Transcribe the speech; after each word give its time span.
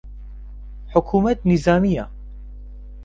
حکوومەت 0.93 1.39
نیزامییە 1.45 2.05